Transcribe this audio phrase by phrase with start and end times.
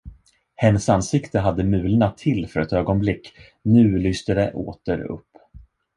[0.55, 5.37] Hennes ansikte hade mulnat till för ett ögonblick, nu lyste det åter upp.